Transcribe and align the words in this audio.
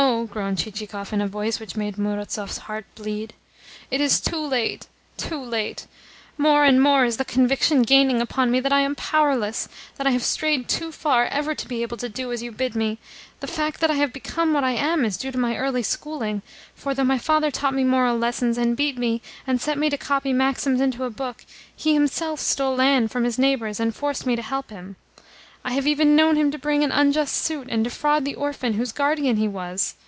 groaned 0.29 0.57
Chichikov 0.59 1.13
in 1.13 1.21
a 1.21 1.27
voice 1.27 1.59
which 1.59 1.75
made 1.77 1.95
Murazov's 1.97 2.57
heart 2.59 2.85
bleed. 2.95 3.33
"It 3.91 4.01
is 4.01 4.19
too 4.21 4.39
late, 4.39 4.87
too 5.17 5.39
late. 5.39 5.85
More 6.37 6.63
and 6.65 6.81
more 6.81 7.05
is 7.05 7.17
the 7.17 7.23
conviction 7.25 7.81
gaining 7.83 8.19
upon 8.21 8.49
me 8.51 8.59
that 8.61 8.73
I 8.73 8.81
am 8.81 8.93
powerless, 8.95 9.67
that 9.97 10.05
I 10.07 10.11
have 10.11 10.23
strayed 10.23 10.67
too 10.67 10.91
far 10.91 11.25
ever 11.27 11.53
to 11.55 11.67
be 11.67 11.81
able 11.83 11.97
to 11.97 12.09
do 12.09 12.31
as 12.31 12.41
you 12.43 12.51
bid 12.51 12.75
me. 12.75 12.97
The 13.41 13.47
fact 13.47 13.79
that 13.81 13.89
I 13.91 13.95
have 13.95 14.11
become 14.13 14.53
what 14.53 14.63
I 14.63 14.71
am 14.71 15.05
is 15.05 15.17
due 15.17 15.31
to 15.31 15.37
my 15.37 15.55
early 15.55 15.83
schooling; 15.83 16.41
for, 16.75 16.93
though 16.95 17.03
my 17.03 17.17
father 17.19 17.51
taught 17.51 17.73
me 17.75 17.83
moral 17.83 18.17
lessons, 18.17 18.57
and 18.57 18.75
beat 18.77 18.97
me, 18.97 19.21
and 19.47 19.59
set 19.61 19.77
me 19.77 19.89
to 19.91 19.97
copy 19.97 20.33
maxims 20.33 20.81
into 20.81 21.03
a 21.03 21.09
book, 21.11 21.45
he 21.75 21.93
himself 21.93 22.39
stole 22.39 22.75
land 22.75 23.11
from 23.11 23.23
his 23.23 23.39
neighbours, 23.39 23.79
and 23.79 23.95
forced 23.95 24.25
me 24.25 24.35
to 24.35 24.41
help 24.43 24.69
him. 24.71 24.95
I 25.63 25.73
have 25.73 25.85
even 25.87 26.15
known 26.15 26.35
him 26.37 26.49
to 26.51 26.57
bring 26.59 26.83
an 26.83 26.91
unjust 26.91 27.35
suit, 27.35 27.67
and 27.69 27.83
defraud 27.83 28.25
the 28.25 28.33
orphan 28.35 28.73
whose 28.73 28.91
guardian 28.91 29.37
he 29.37 29.47
was! 29.47 29.95